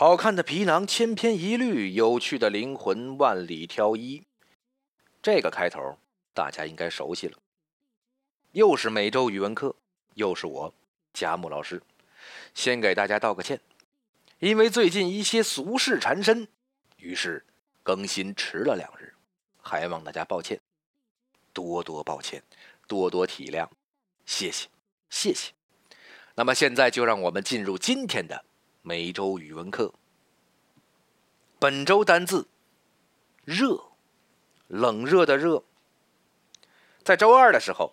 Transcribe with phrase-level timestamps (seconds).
[0.00, 4.22] 好看的皮囊千篇一律，有趣的灵魂万里挑一。
[5.20, 5.98] 这个开头
[6.32, 7.36] 大家应该熟悉了。
[8.52, 9.74] 又是每周语文课，
[10.14, 10.72] 又是我
[11.12, 11.82] 贾木老师，
[12.54, 13.60] 先给大家道个歉，
[14.38, 16.46] 因为最近一些俗事缠身，
[16.98, 17.44] 于是
[17.82, 19.12] 更新迟了两日，
[19.60, 20.60] 还望大家抱歉，
[21.52, 22.40] 多多抱歉，
[22.86, 23.68] 多多体谅，
[24.24, 24.68] 谢谢，
[25.10, 25.50] 谢谢。
[26.36, 28.44] 那么现在就让我们进入今天的
[28.88, 29.92] 每周语文课。
[31.58, 32.48] 本周单字
[33.44, 33.82] “热”，
[34.66, 35.62] 冷热的“热”。
[37.04, 37.92] 在周二的时候，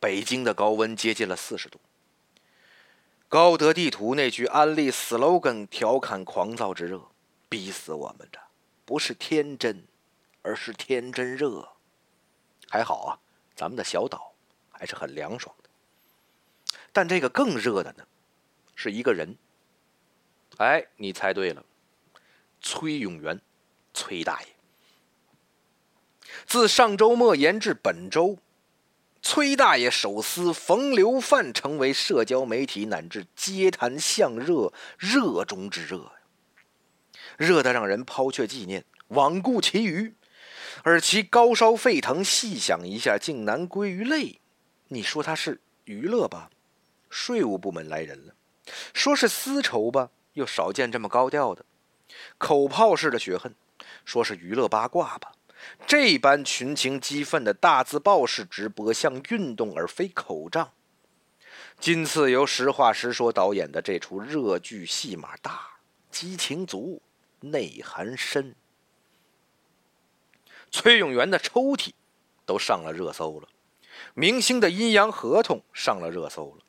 [0.00, 1.78] 北京的高温接近了四十度。
[3.28, 7.10] 高德地图那句安利 slogan 调侃狂躁之热，
[7.50, 8.40] 逼死我们的
[8.86, 9.84] 不是天真，
[10.40, 11.72] 而是天真热。
[12.70, 13.20] 还好啊，
[13.54, 14.32] 咱们的小岛
[14.70, 15.68] 还是很凉爽的。
[16.90, 18.06] 但这个更热的呢，
[18.74, 19.36] 是一个人。
[20.60, 21.64] 哎，你猜对了，
[22.60, 23.40] 崔永元，
[23.94, 24.48] 崔大爷。
[26.44, 28.36] 自上周末延至本周，
[29.22, 36.12] 崔大爷手撕冯流范，成为社交媒体乃至街谈巷热热中之热
[37.38, 40.14] 热得让人抛却纪念，罔顾其余，
[40.82, 44.42] 而其高烧沸腾，细想一下，竟难归于泪。
[44.88, 46.50] 你说他是娱乐吧？
[47.08, 48.34] 税务部门来人了，
[48.92, 51.64] 说是丝绸吧，又少见这么高调的
[52.38, 53.52] 口炮式的血恨；
[54.04, 55.32] 说是娱乐八卦吧，
[55.86, 60.72] 这般群情激愤的大字报式直播像运动而非口仗。
[61.78, 65.78] 今次由实话实说导演的这出热剧，戏码大，
[66.10, 67.00] 激情足，
[67.40, 68.54] 内涵深。
[70.70, 71.90] 崔永元的抽屉
[72.44, 73.48] 都上了热搜了，
[74.14, 76.64] 明星的阴阳合同上了热搜了。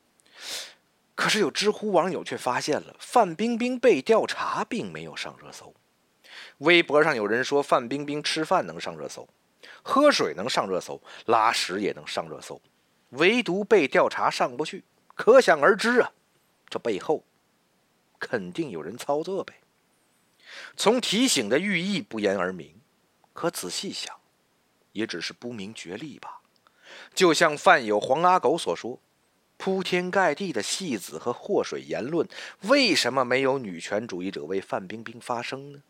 [1.14, 5.74] 可是有知乎网友却发现了范冰冰被调查并没有上热搜。
[6.58, 9.28] 微博上有人说范冰冰吃饭能上热搜，
[9.82, 12.60] 喝水能上热搜，拉屎也能上热搜，
[13.10, 14.84] 唯独被调查上不去。
[15.14, 16.12] 可想而知啊，
[16.68, 17.22] 这背后
[18.18, 19.54] 肯定有人操作呗。
[20.76, 22.80] 从提醒的寓意不言而明，
[23.34, 24.16] 可仔细想，
[24.92, 26.40] 也只是不明觉厉吧。
[27.14, 28.98] 就像饭友黄阿狗所说。
[29.64, 32.28] 铺天盖地的戏子和祸水言论，
[32.62, 35.84] 为什么没有女权主义者为范冰冰发声呢？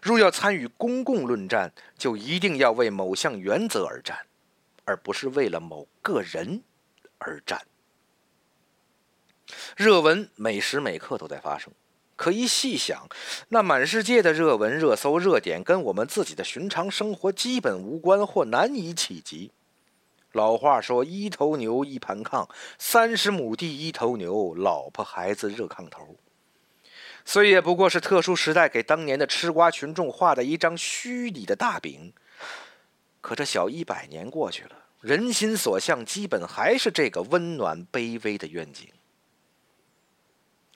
[0.00, 4.26] 若要参与公共论战，就一定要为某项原则而战，
[4.84, 6.62] 而不是为了某个人
[7.18, 7.62] 而战。
[9.76, 11.72] 热文每时每刻都在发生，
[12.14, 13.08] 可一细想，
[13.48, 19.50] 那满世界的热文、热搜、热点，跟我们自己的寻常生活基本无关或难以企及。
[20.32, 22.48] 老话说：“一头牛一盘炕，
[22.78, 26.16] 三十亩地一头牛，老婆孩子热炕头。”
[27.24, 32.12] 虽也不过是特殊时代给当年的吃瓜群众画的一张虚拟的大饼，
[33.20, 38.88] 可这小一百年过去了，人心所向基本还是这个温暖卑微的愿景。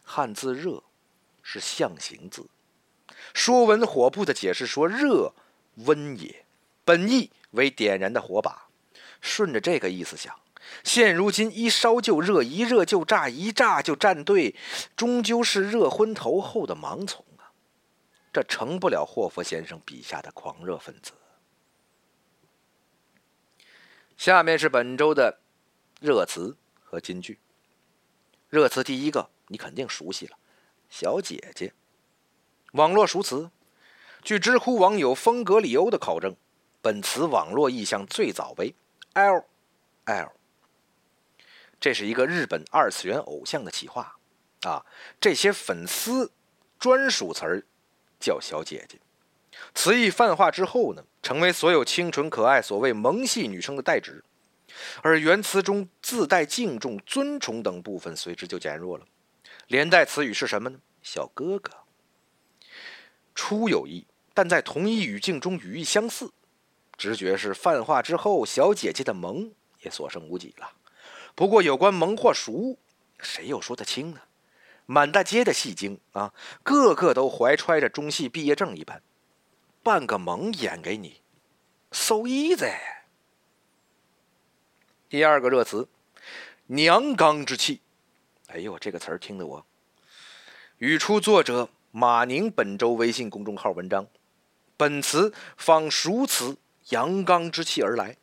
[0.04, 0.84] 汉字“热”
[1.42, 2.42] 是象形字，
[3.34, 5.32] 《说文》火部的解释说：“热，
[5.76, 6.44] 温也，
[6.84, 8.65] 本意为点燃的火把。”
[9.20, 10.38] 顺着这个意思想，
[10.82, 14.54] 现如今一烧就热，一热就炸，一炸就站队，
[14.96, 17.50] 终究是热昏头后的盲从啊！
[18.32, 21.12] 这成不了霍夫先生笔下的狂热分子。
[24.16, 25.38] 下面是本周的
[26.00, 27.38] 热词和金句。
[28.48, 30.36] 热词第一个，你肯定熟悉了，
[30.88, 31.72] 小姐姐。
[32.72, 33.50] 网络熟词，
[34.22, 36.34] 据知乎网友风格里欧的考证，
[36.80, 38.74] 本词网络意象最早为。
[39.16, 40.32] L，L，
[41.80, 44.18] 这是一个日本二次元偶像的企划，
[44.60, 44.84] 啊，
[45.18, 46.30] 这些粉丝
[46.78, 47.64] 专属词儿
[48.20, 48.98] 叫小姐姐，
[49.74, 54.22] 词义泛化之后呢，成为所有清纯可爱、所谓萌系女生的代指，
[55.00, 59.06] 而原词中自带敬重、尊崇等部分随之就减弱了，
[59.68, 60.78] 连带词语是什么呢？
[61.02, 61.72] 小哥哥，
[63.34, 66.30] 初有意，但在同一语境中语义相似。
[66.96, 70.72] 直觉是泛化之后，小姐姐的萌也所剩无几了。
[71.34, 72.78] 不过有关萌或熟，
[73.18, 74.20] 谁又说得清呢？
[74.86, 76.32] 满大街的戏精啊，
[76.62, 79.02] 个个都怀揣着中戏毕业证一般，
[79.82, 81.20] 扮个萌演给你
[81.90, 82.72] ，so easy。
[85.08, 85.88] 第二个热词，
[86.66, 87.80] 娘刚之气。
[88.46, 89.66] 哎呦，这个词儿听得我。
[90.78, 94.06] 语出作者马宁本周微信公众号文章，
[94.76, 96.56] 本词仿熟词。
[96.90, 98.16] 阳刚之气而来，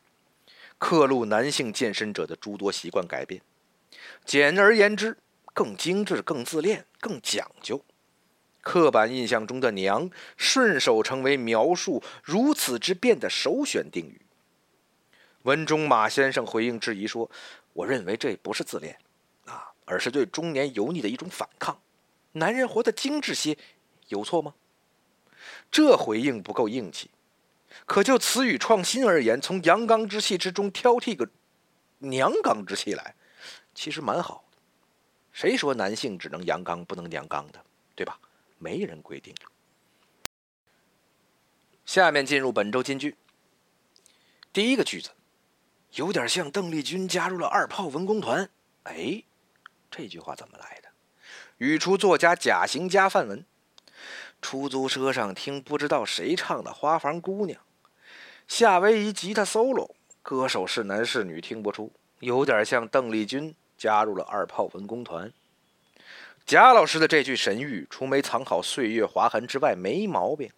[0.78, 3.42] 刻录男性健身者的诸多习惯改变。
[4.24, 5.18] 简而言之，
[5.52, 7.84] 更精致、更自恋、更讲究。
[8.62, 14.22] 刻板印象中的“娘”顺手成为描述如此之变的首选定语。
[15.42, 17.30] 文中马先生回应质疑说
[17.74, 18.98] ：“我认为这不是自恋，
[19.44, 21.78] 啊，而是对中年油腻的一种反抗。
[22.32, 23.58] 男人活得精致些，
[24.08, 24.54] 有错吗？”
[25.70, 27.10] 这回应不够硬气。
[27.86, 31.28] 可就词语创新而言，从阳刚之气之中挑剔个
[31.98, 33.14] 娘刚之气来，
[33.74, 34.58] 其实蛮好的。
[35.32, 38.18] 谁说男性只能阳刚不能娘刚的，对吧？
[38.58, 39.34] 没人规定。
[41.84, 43.16] 下面进入本周金句。
[44.52, 45.10] 第一个句子。
[45.94, 48.50] 有点像邓丽君加入了二炮文工团，
[48.82, 49.22] 哎，
[49.92, 50.88] 这句话怎么来的？
[51.58, 53.46] 语出作家贾行家范文。
[54.44, 57.58] 出租车上听不知道谁唱的《花房姑娘》，
[58.46, 59.92] 夏威夷吉他 solo，
[60.22, 65.32] 歌手是男是女听不出，有点像邓丽君加入了二炮文工团。
[66.44, 70.50] 贾老师的这句神谕，除没藏好岁月划痕之外，没毛病。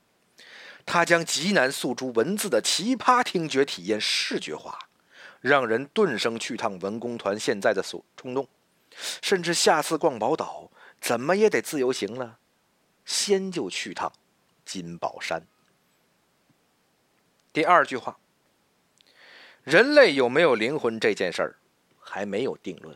[0.84, 4.76] 他将极难诉诸文字的奇葩听觉体验视觉化。
[5.40, 8.48] 让人顿生去趟文工团现在的所冲动，
[9.22, 12.38] 甚至下次逛宝岛怎么也得自由行了，
[13.06, 14.12] 先就去趟
[14.66, 15.46] 金宝山。
[17.54, 18.18] 第二句话，
[19.64, 21.56] 人类有没有灵魂这件事儿
[21.98, 22.94] 还没有定论。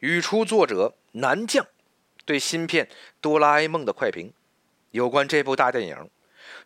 [0.00, 1.66] 语出作者南将
[2.26, 2.84] 对新片
[3.22, 4.34] 《哆啦 A 梦》的快评，
[4.90, 6.10] 有关这部大电影，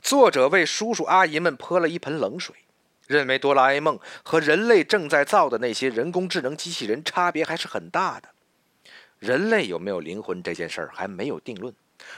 [0.02, 2.56] 作者为叔叔阿姨们泼了一盆冷水。
[3.06, 8.28] 认为哆啦 A 梦和人类正在造的那些人工智能机器人差别还是很大的。
[9.18, 11.74] 人类有没有灵魂这件事儿还没有定论。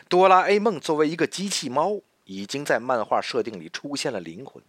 [0.09, 4.63] 哆啦 A 梦作为一个机器猫，已经在漫画设定里出现了灵魂。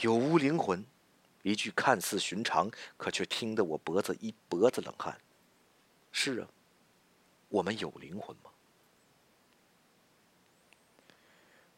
[0.00, 0.84] 有无灵魂？
[1.42, 5.18] 一句看似寻常，可却听得我脖子一脖子冷汗。
[6.12, 6.48] 是啊，
[7.48, 8.50] 我们有灵魂吗？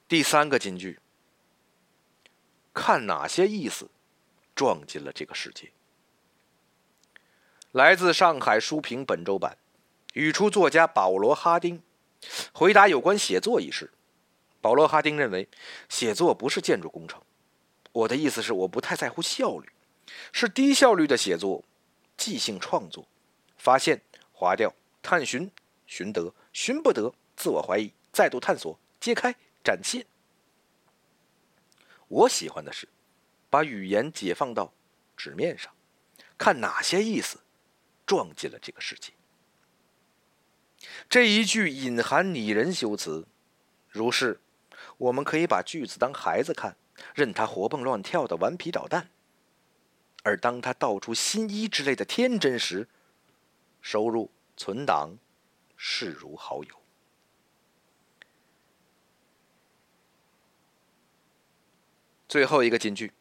[0.08, 0.98] 第三个金句。
[2.74, 3.90] 看哪些意思
[4.54, 5.70] 撞进了这个世界？
[7.70, 9.56] 来自上海书评本周版，
[10.14, 11.82] 语出作家保罗·哈丁
[12.52, 13.90] 回答有关写作一事。
[14.60, 15.48] 保罗·哈丁认为，
[15.88, 17.20] 写作不是建筑工程。
[17.90, 19.68] 我的意思是，我不太在乎效率，
[20.32, 21.64] 是低效率的写作，
[22.16, 23.06] 即兴创作，
[23.56, 24.00] 发现、
[24.32, 24.72] 划掉、
[25.02, 25.50] 探寻、
[25.86, 29.34] 寻得、寻不得、自我怀疑、再度探索、揭开、
[29.64, 30.06] 展现。
[32.08, 32.88] 我喜欢的是，
[33.50, 34.72] 把语言解放到
[35.16, 35.72] 纸面上，
[36.38, 37.40] 看哪些意思
[38.06, 39.12] 撞进了这个世界。
[41.08, 43.26] 这一句隐含拟人修辞，
[43.88, 44.40] 如是，
[44.98, 46.76] 我们可以把句子当孩子看，
[47.14, 49.04] 任他活蹦乱跳的顽皮捣蛋；
[50.22, 52.88] 而当他道出新衣之类的天真时，
[53.80, 55.18] 收入存档，
[55.76, 56.70] 视如好友。
[62.26, 63.12] 最后一个金句，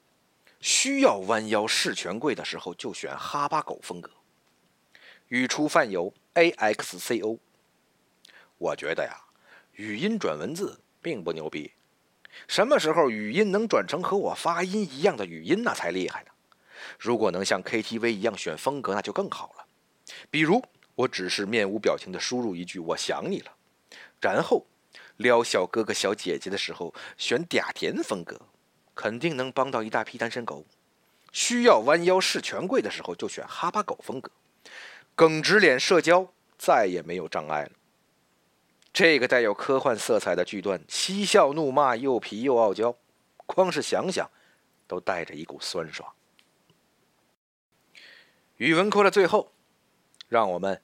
[0.61, 4.09] 需要弯腰视权贵的时候，就选哈巴狗风格。
[5.27, 7.37] 语出范友 A X C O。
[8.61, 9.17] 我觉得呀，
[9.73, 11.71] 语音转文字并不牛逼。
[12.47, 16.29] 什么时候语音能转成和我发音一样的语音，那才厉害呢。
[16.99, 19.65] 如果能像 K T V 一样选风格，那就更好了。
[20.29, 20.63] 比如，
[20.93, 23.51] 我只是面无表情的输入一句“我想你了”，
[24.21, 24.67] 然后
[25.17, 28.39] 撩小哥哥小姐姐的时候选嗲甜风格。
[28.93, 30.63] 肯定能帮到一大批单身狗。
[31.31, 34.29] 需要弯腰视权贵的时候，就选哈巴狗风格。
[35.15, 37.71] 耿直脸社交再也没有障碍了。
[38.93, 42.97] 这个带有科幻色彩的句段，嬉笑怒骂，又皮又傲娇，
[43.45, 44.29] 光是想想，
[44.87, 46.13] 都带着一股酸爽。
[48.57, 49.53] 语文课的最后，
[50.27, 50.81] 让我们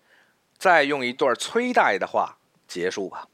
[0.58, 3.28] 再用一段崔大爷的话结束吧。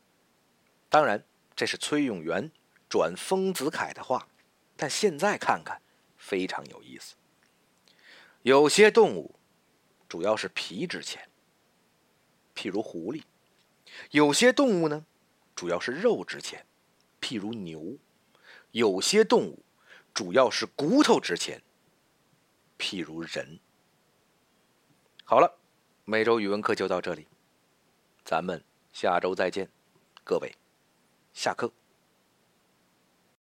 [0.89, 1.23] 当然，
[1.55, 2.51] 这是崔永元
[2.89, 4.27] 转丰子恺的话。
[4.75, 5.81] 但现在看看，
[6.17, 7.15] 非常有意思。
[8.41, 9.35] 有些动物
[10.09, 11.29] 主要是皮值钱，
[12.55, 13.21] 譬如狐狸；
[14.11, 15.05] 有些动物呢，
[15.55, 16.65] 主要是肉值钱，
[17.21, 17.97] 譬如牛；
[18.71, 19.63] 有些动物
[20.13, 21.61] 主要是骨头值钱，
[22.77, 23.59] 譬如人。
[25.23, 25.57] 好了，
[26.05, 27.27] 每周语文课就到这里，
[28.25, 29.69] 咱们下周再见，
[30.23, 30.55] 各位，
[31.33, 31.71] 下课。